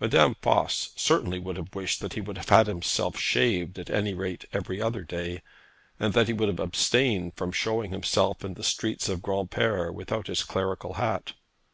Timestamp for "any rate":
3.90-4.46